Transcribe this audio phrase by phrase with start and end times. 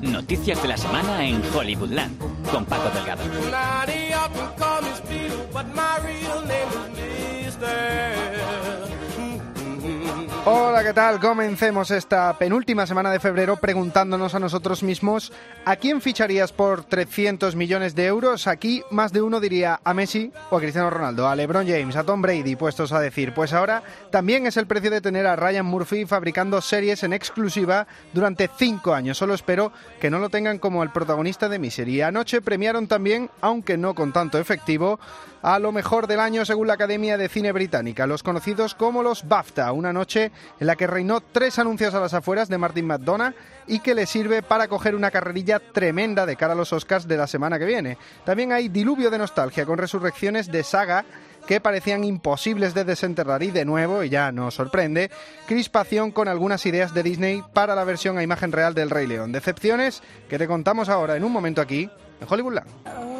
[0.00, 2.18] Noticias de la semana en Hollywoodland
[2.50, 3.22] con Paco Delgado.
[10.44, 11.20] Hola, ¿qué tal?
[11.20, 15.32] Comencemos esta penúltima semana de febrero preguntándonos a nosotros mismos
[15.64, 18.46] ¿a quién ficharías por 300 millones de euros?
[18.46, 22.04] Aquí más de uno diría a Messi o a Cristiano Ronaldo, a LeBron James, a
[22.04, 23.34] Tom Brady, puestos a decir.
[23.34, 27.86] Pues ahora también es el precio de tener a Ryan Murphy fabricando series en exclusiva
[28.14, 29.18] durante cinco años.
[29.18, 32.00] Solo espero que no lo tengan como el protagonista de Misery.
[32.00, 34.98] Anoche premiaron también, aunque no con tanto efectivo,
[35.42, 39.28] a lo mejor del año según la Academia de Cine Británica, los conocidos como los
[39.28, 40.27] BAFTA, una noche
[40.58, 43.34] en la que reinó tres anuncios a las afueras de Martin McDonough
[43.66, 47.16] y que le sirve para coger una carrerilla tremenda de cara a los Oscars de
[47.16, 47.98] la semana que viene.
[48.24, 51.04] También hay diluvio de nostalgia con resurrecciones de saga
[51.46, 55.10] que parecían imposibles de desenterrar y de nuevo, y ya nos sorprende,
[55.46, 59.32] crispación con algunas ideas de Disney para la versión a imagen real del Rey León.
[59.32, 63.17] Decepciones que te contamos ahora en un momento aquí en Hollywoodland.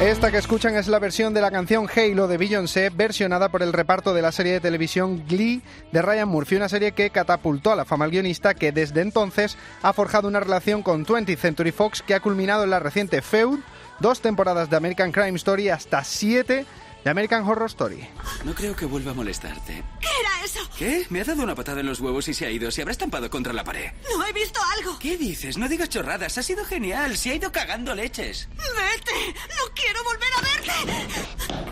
[0.00, 3.74] Esta que escuchan es la versión de la canción Halo de Beyoncé, versionada por el
[3.74, 5.60] reparto de la serie de televisión Glee
[5.92, 9.58] de Ryan Murphy, una serie que catapultó a la fama al guionista que desde entonces
[9.82, 13.58] ha forjado una relación con 20th Century Fox que ha culminado en la reciente Feud,
[13.98, 16.64] dos temporadas de American Crime Story hasta siete
[17.04, 18.06] de American Horror Story.
[18.44, 19.82] No creo que vuelva a molestarte.
[20.00, 20.60] ¿Qué era eso?
[20.76, 21.06] ¿Qué?
[21.10, 22.70] Me ha dado una patada en los huevos y se ha ido.
[22.70, 23.92] Se habrá estampado contra la pared.
[24.16, 24.98] No he visto algo.
[24.98, 25.56] ¿Qué dices?
[25.56, 26.36] No digas chorradas.
[26.38, 27.16] Ha sido genial.
[27.16, 28.48] Se ha ido cagando leches.
[28.50, 29.34] ¡Vete!
[29.48, 31.70] ¡No quiero volver a verte!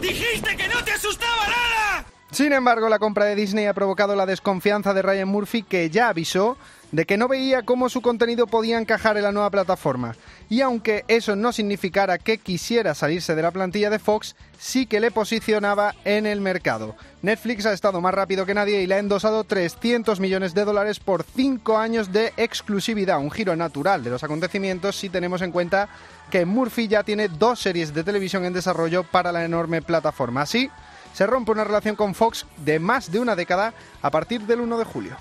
[0.00, 2.06] ¡Dijiste que no te asustaba nada!
[2.30, 6.08] Sin embargo, la compra de Disney ha provocado la desconfianza de Ryan Murphy, que ya
[6.08, 6.58] avisó
[6.92, 10.16] de que no veía cómo su contenido podía encajar en la nueva plataforma.
[10.48, 15.00] Y aunque eso no significara que quisiera salirse de la plantilla de Fox, sí que
[15.00, 16.94] le posicionaba en el mercado.
[17.22, 21.00] Netflix ha estado más rápido que nadie y le ha endosado 300 millones de dólares
[21.00, 25.88] por 5 años de exclusividad, un giro natural de los acontecimientos si tenemos en cuenta
[26.30, 30.42] que Murphy ya tiene dos series de televisión en desarrollo para la enorme plataforma.
[30.42, 30.70] Así,
[31.12, 34.78] se rompe una relación con Fox de más de una década a partir del 1
[34.78, 35.16] de julio.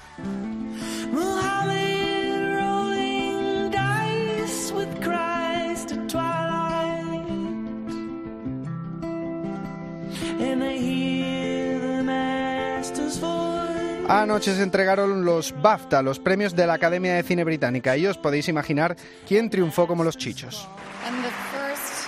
[14.08, 18.18] Anoche se entregaron los BAFTA, los premios de la Academia de Cine Británica, y os
[18.18, 18.96] podéis imaginar
[19.28, 20.68] quién triunfó como los chichos.
[21.08, 22.08] And the first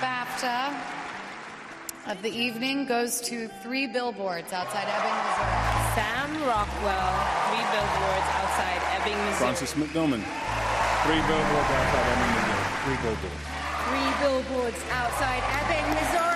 [0.00, 0.70] BAFTA
[2.10, 5.52] of the evening goes to three billboards outside Ebbing, Missouri.
[5.94, 7.12] Sam Rockwell,
[7.52, 9.44] three billboards outside Ebbing, Missouri.
[9.44, 10.24] Francis McDormand,
[11.04, 12.64] three billboards outside Ebbing, Missouri.
[12.84, 13.44] Three billboards.
[13.84, 16.33] Three billboards outside Ebbing, Missouri.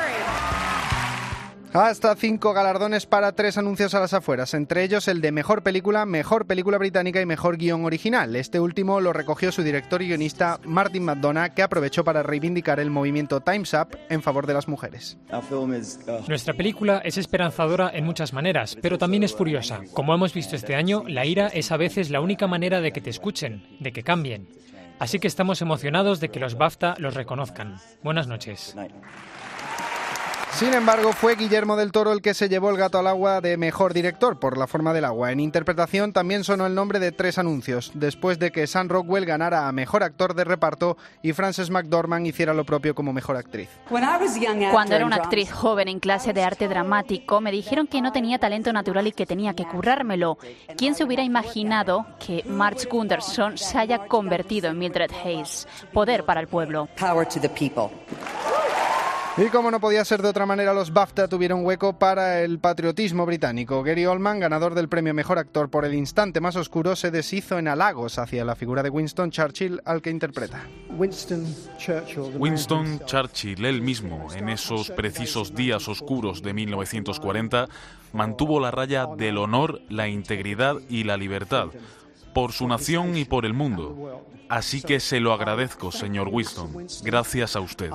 [1.73, 6.07] Hasta cinco galardones para tres anuncios a las afueras, entre ellos el de Mejor Película,
[6.07, 8.35] Mejor Película Británica y Mejor Guión Original.
[8.37, 12.91] Este último lo recogió su director y guionista Martin McDonough, que aprovechó para reivindicar el
[12.91, 15.19] movimiento Time's Up en favor de las mujeres.
[16.27, 19.83] Nuestra película es esperanzadora en muchas maneras, pero también es furiosa.
[19.93, 23.03] Como hemos visto este año, la ira es a veces la única manera de que
[23.03, 24.49] te escuchen, de que cambien.
[24.99, 27.77] Así que estamos emocionados de que los BAFTA los reconozcan.
[28.03, 28.75] Buenas noches.
[30.53, 33.57] Sin embargo, fue Guillermo del Toro el que se llevó el gato al agua de
[33.57, 35.31] mejor director por la forma del agua.
[35.31, 39.69] En interpretación también sonó el nombre de tres anuncios, después de que Sam Rockwell ganara
[39.69, 43.69] a mejor actor de reparto y Frances McDormand hiciera lo propio como mejor actriz.
[44.73, 48.39] Cuando era una actriz joven en clase de arte dramático, me dijeron que no tenía
[48.39, 50.39] talento natural y que tenía que currármelo.
[50.77, 55.69] ¿Quién se hubiera imaginado que Marge Gunderson se haya convertido en Mildred Hayes?
[55.93, 56.89] Poder para el pueblo.
[59.41, 63.25] Y como no podía ser de otra manera, los BAFTA tuvieron hueco para el patriotismo
[63.25, 63.85] británico.
[63.85, 67.69] Gary Oldman, ganador del premio Mejor Actor por El Instante Más Oscuro, se deshizo en
[67.69, 70.67] halagos hacia la figura de Winston Churchill al que interpreta.
[70.91, 71.47] Winston
[71.79, 77.69] Churchill, Winston Churchill, él mismo, en esos precisos días oscuros de 1940,
[78.13, 81.69] mantuvo la raya del honor, la integridad y la libertad
[82.33, 84.25] por su nación y por el mundo.
[84.49, 86.87] Así que se lo agradezco, señor Winston.
[87.03, 87.91] Gracias a usted.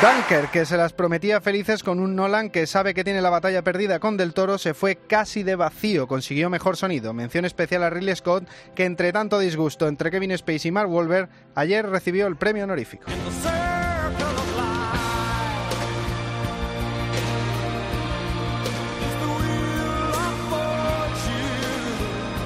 [0.00, 3.62] Dunker, que se las prometía felices con un Nolan que sabe que tiene la batalla
[3.62, 7.12] perdida con Del Toro, se fue casi de vacío, consiguió mejor sonido.
[7.12, 11.28] Mención especial a Ridley Scott, que entre tanto disgusto entre Kevin Spacey y Mark Wahlberg,
[11.54, 13.04] ayer recibió el premio honorífico.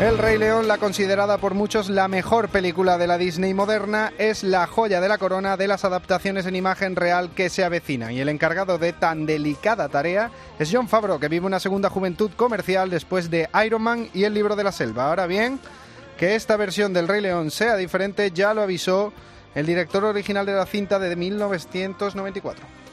[0.00, 4.42] El Rey León, la considerada por muchos la mejor película de la Disney moderna, es
[4.42, 8.10] la joya de la corona de las adaptaciones en imagen real que se avecina.
[8.10, 12.32] Y el encargado de tan delicada tarea es John Favreau, que vive una segunda juventud
[12.34, 15.08] comercial después de Iron Man y El libro de la selva.
[15.08, 15.60] Ahora bien,
[16.18, 19.12] que esta versión del Rey León sea diferente ya lo avisó
[19.54, 22.83] el director original de la cinta de 1994.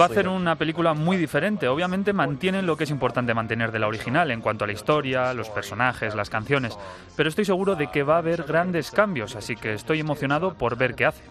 [0.00, 1.68] Va a hacer una película muy diferente.
[1.68, 5.34] Obviamente mantienen lo que es importante mantener de la original en cuanto a la historia,
[5.34, 6.76] los personajes, las canciones,
[7.16, 10.76] pero estoy seguro de que va a haber grandes cambios, así que estoy emocionado por
[10.76, 11.22] ver qué hace.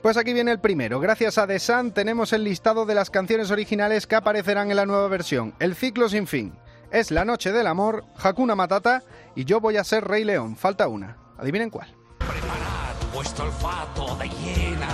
[0.00, 1.00] Pues aquí viene el primero.
[1.00, 4.86] Gracias a The Sun tenemos el listado de las canciones originales que aparecerán en la
[4.86, 5.54] nueva versión.
[5.58, 6.54] El ciclo sin fin.
[6.90, 9.02] Es La Noche del Amor, Hakuna Matata
[9.34, 10.56] y Yo voy a ser Rey León.
[10.56, 11.16] Falta una.
[11.38, 12.01] Adivinen cuál.
[13.12, 14.90] Vuestro olfato de hienas.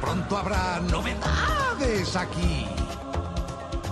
[0.00, 2.66] Pronto habrá novedades aquí.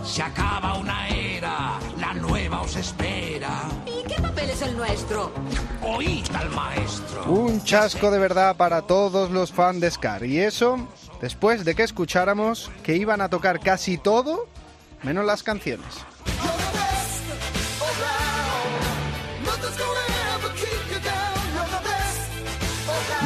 [0.04, 3.68] Se acaba una era, la nueva os espera.
[3.86, 5.30] ¿Y qué papel es el nuestro?
[5.82, 7.24] Oíd al maestro.
[7.26, 10.24] Un chasco de verdad para todos los fans de Scar.
[10.24, 10.88] Y eso,
[11.20, 14.48] después de que escucháramos que iban a tocar casi todo,
[15.02, 15.86] menos las canciones.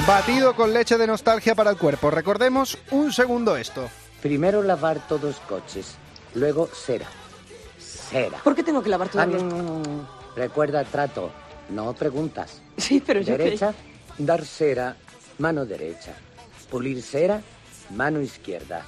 [0.06, 2.10] Batido con leche de nostalgia para el cuerpo.
[2.10, 3.88] Recordemos un segundo esto.
[4.20, 5.94] Primero lavar todos coches,
[6.34, 7.06] luego cera.
[7.78, 8.36] Cera.
[8.44, 10.08] ¿Por qué tengo que lavar todo Ah, no, no, no, no.
[10.36, 11.30] Recuerda trato,
[11.70, 12.60] no preguntas.
[12.76, 13.72] Sí, pero yo Derecha,
[14.18, 14.94] dar cera,
[15.38, 16.12] mano derecha.
[16.70, 17.40] Pulir cera,
[17.88, 18.82] mano izquierda.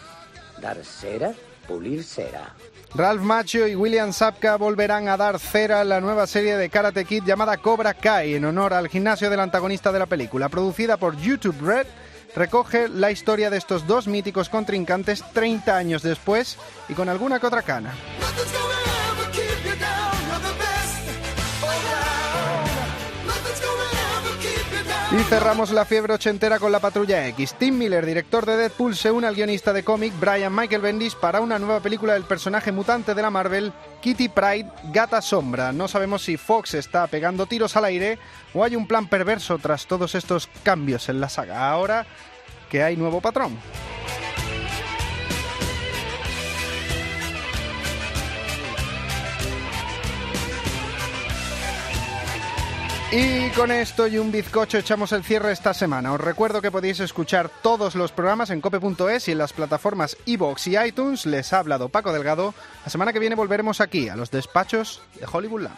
[0.60, 1.32] Dar cera,
[1.66, 2.54] pulir cera.
[2.94, 7.04] Ralph Macchio y William Sapka volverán a dar cera en la nueva serie de Karate
[7.04, 10.48] Kid llamada Cobra Kai en honor al gimnasio del antagonista de la película.
[10.48, 11.86] Producida por YouTube Red,
[12.34, 16.56] recoge la historia de estos dos míticos contrincantes 30 años después
[16.88, 17.92] y con alguna que otra cana.
[25.12, 27.54] Y cerramos la fiebre ochentera con la Patrulla X.
[27.54, 31.40] Tim Miller, director de Deadpool, se une al guionista de cómic Brian Michael Bendis para
[31.40, 35.72] una nueva película del personaje mutante de la Marvel, Kitty Pride, Gata Sombra.
[35.72, 38.18] No sabemos si Fox está pegando tiros al aire
[38.52, 41.70] o hay un plan perverso tras todos estos cambios en la saga.
[41.70, 42.04] Ahora
[42.68, 43.56] que hay nuevo patrón.
[53.12, 56.12] Y con esto y un bizcocho echamos el cierre esta semana.
[56.12, 60.66] Os recuerdo que podéis escuchar todos los programas en cope.es y en las plataformas iVoox
[60.66, 61.24] y iTunes.
[61.24, 62.52] Les ha hablado Paco Delgado.
[62.84, 65.76] La semana que viene volveremos aquí, a los despachos de Hollywoodland.